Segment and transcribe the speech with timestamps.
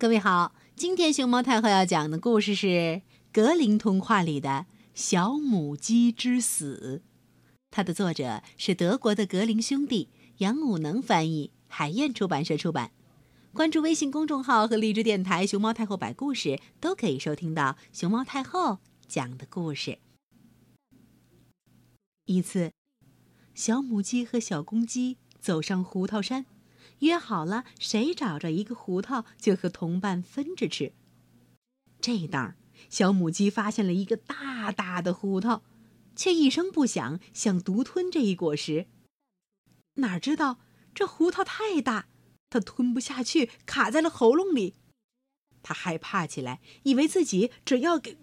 [0.00, 4.48] 各位好，今天熊猫太后要讲的故事是格林童话里的
[4.94, 7.02] 《小母鸡之死》，
[7.70, 10.08] 它的作者是德国的格林兄弟，
[10.38, 12.92] 杨武能翻译，海燕出版社出版。
[13.52, 19.98] 关注微信公众号和荔枝电台“熊猫太后摆故事”，都可以收听到熊猫太后讲的故事。
[22.24, 22.72] 一次，
[23.54, 26.46] 小母鸡和小公鸡走上胡桃山。
[27.00, 30.92] 约好了，谁找着一个胡桃，就和同伴分着吃。
[32.00, 32.56] 这当儿，
[32.88, 35.62] 小母鸡发现了一个大大的胡桃，
[36.16, 38.86] 却一声不响，想独吞这一果实。
[39.94, 40.60] 哪知道
[40.94, 42.08] 这胡桃太大，
[42.48, 44.76] 它吞不下去，卡在了喉咙里。
[45.62, 48.16] 它害怕起来，以为自己只要给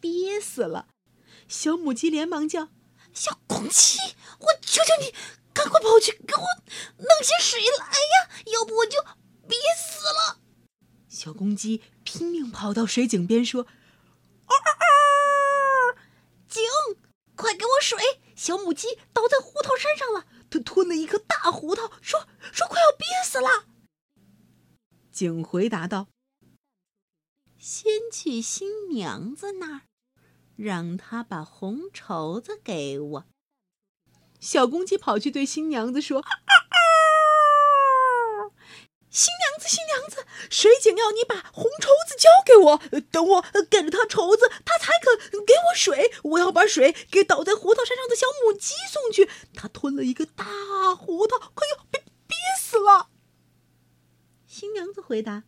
[0.00, 0.88] 憋死了。
[1.46, 2.70] 小母鸡连忙叫
[3.14, 3.98] ：“小公鸡，
[4.38, 5.14] 我求求你！”
[5.52, 6.42] 赶快跑去给我
[6.98, 8.42] 弄些水来呀！
[8.52, 9.02] 要不我就
[9.48, 10.40] 憋死了。
[11.08, 13.66] 小公鸡拼命跑到水井边说
[14.46, 15.96] ：“嗷嗷嗷！
[16.48, 16.62] 井，
[17.36, 18.20] 快给我水！
[18.34, 23.66] 小母鸡倒在胡桃山上了，它吞了一颗大胡桃，说说快要憋死了。”
[25.12, 26.08] 井回答道
[27.58, 29.82] ：“先去新娘子那儿，
[30.56, 33.24] 让她把红绸子给我。”
[34.40, 36.24] 小公鸡跑去对新娘子说
[39.10, 42.80] ：“新娘子，新娘子，水井要你把红绸子交给我，
[43.10, 46.10] 等我给了他绸子，他才肯给我水。
[46.22, 49.28] 我要把水给倒在胡桃山上的小母鸡送去。
[49.52, 53.10] 它吞了一个大胡桃，快要被憋死了。”
[54.48, 55.44] 新娘子回答：“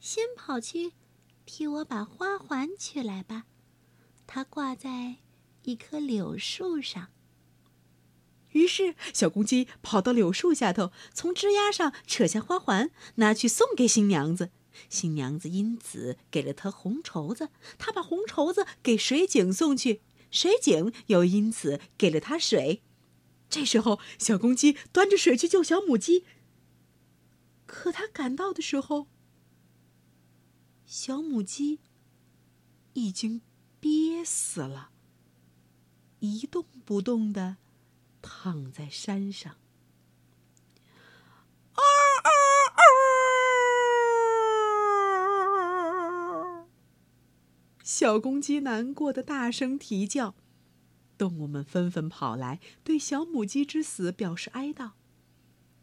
[0.00, 0.94] 先跑去
[1.44, 3.44] 替我把花环取来吧，
[4.26, 5.16] 它挂在
[5.62, 7.08] 一棵柳树上。”
[8.52, 14.50] 于是，小公鸡跑到柳树下头，从枝丫上扯下花环，拿去送给新娘子。
[14.88, 22.82] 新娘子因此给了他红绸子，他把红绸子给水井送去，水井又因此给了他水。
[23.48, 26.24] 这时候，小公鸡端着水去救小母鸡。
[27.66, 29.06] 可他赶到的时候，
[30.86, 31.80] 小母鸡
[32.94, 33.42] 已经
[33.80, 34.90] 憋死了，
[36.20, 37.56] 一动不动的。
[38.22, 39.56] 躺在山上，
[41.74, 41.82] 啊
[42.22, 42.30] 啊
[46.56, 46.66] 啊！
[47.82, 50.34] 小公鸡难过的大声啼叫，
[51.18, 54.92] 动物们纷纷跑来，对小母鸡之死表示哀悼。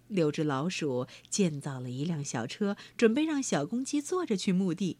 [0.08, 5.00] 六只老鼠建造了一辆小车，准备让小公鸡坐着去墓地。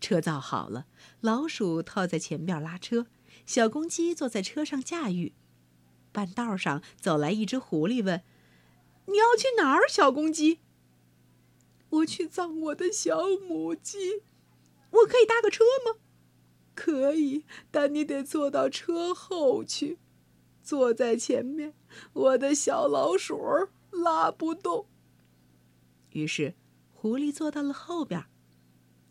[0.00, 0.86] 车造好了，
[1.20, 3.06] 老鼠套在前边拉车，
[3.46, 5.32] 小公鸡坐在车上驾驭。
[6.16, 8.22] 半道上走来一只狐狸，问
[9.04, 10.60] ：“你要去哪儿，小公鸡
[11.90, 14.22] ？”“我去葬我的小母鸡。
[14.92, 15.98] ”“我可以搭个车吗
[16.74, 19.98] ？”“可以，但你得坐到车后去。
[20.62, 21.74] 坐在前面，
[22.14, 23.38] 我的小老鼠
[23.90, 24.86] 拉不动。”
[26.12, 26.54] 于是，
[26.94, 28.24] 狐狸坐到了后边。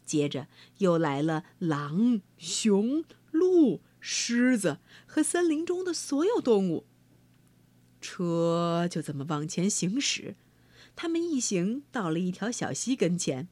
[0.04, 0.48] 接着
[0.80, 6.88] 又来了狼、熊、鹿、狮子和森林中的所有动物。
[8.06, 10.36] 车就这么往前行驶，
[10.96, 13.48] 他们一行到了一条小溪跟前。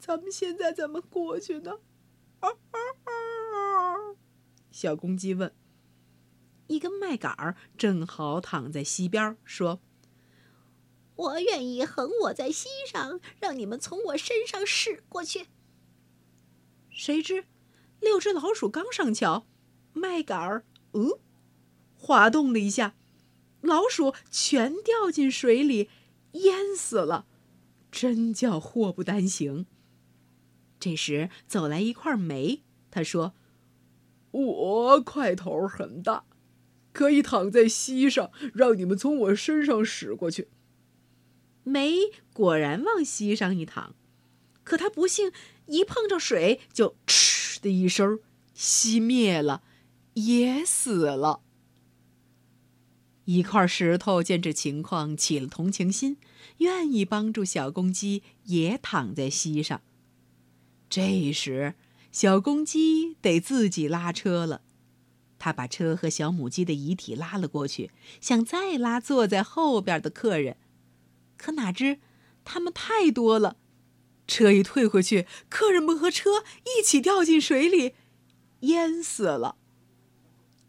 [0.00, 1.78] 咱们现在怎么过去呢？
[4.72, 5.54] 小公鸡问。
[6.66, 9.80] 一根麦秆儿正好躺在溪边，说
[11.14, 15.46] ：“我愿意横我在溪上，让你们从我身上驶过去。”
[16.90, 17.44] 谁知，
[18.00, 19.46] 六只老鼠刚上桥，
[19.92, 21.12] 麦秆儿，嗯。
[21.98, 22.94] 滑动了一下，
[23.60, 25.90] 老鼠全掉进水里，
[26.32, 27.26] 淹死了，
[27.90, 29.66] 真叫祸不单行。
[30.80, 33.34] 这时走来一块煤，他说
[34.30, 36.24] ：“我块头很大，
[36.92, 40.48] 可以躺在溪上，让你们从我身上驶过去。”
[41.64, 41.96] 煤
[42.32, 43.96] 果然往溪上一躺，
[44.62, 45.32] 可他不幸
[45.66, 48.20] 一碰着水，就“嗤”的一声
[48.56, 49.62] 熄灭了，
[50.14, 51.42] 也死了。
[53.28, 56.16] 一块石头见这情况起了同情心，
[56.60, 59.82] 愿意帮助小公鸡，也躺在溪上。
[60.88, 61.74] 这时，
[62.10, 64.62] 小公鸡得自己拉车了。
[65.38, 70.56] 他把车和小母鸡的遗体拉了过去，想再拉坐在后边的客人，
[71.36, 71.98] 可哪知
[72.46, 73.58] 他们太多了，
[74.26, 77.92] 车一退回去，客人们和车一起掉进水里，
[78.60, 79.56] 淹死了。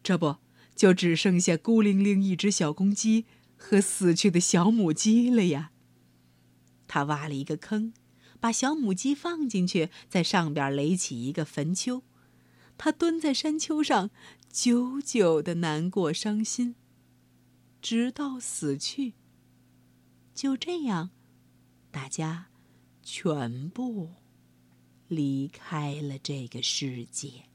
[0.03, 0.35] 这不。
[0.79, 3.25] 就只剩下孤零零一只小公鸡
[3.57, 5.73] 和死去的小母鸡了呀。
[6.87, 7.91] 他挖了一个坑，
[8.39, 12.03] 把小母鸡放进去，在上边垒起一个坟丘。
[12.77, 14.09] 他蹲在山丘上，
[14.49, 16.75] 久久的难过伤心，
[17.81, 19.15] 直到死去。
[20.33, 21.09] 就这样，
[21.91, 22.47] 大家
[23.03, 24.11] 全部
[25.09, 27.48] 离开了这个世界。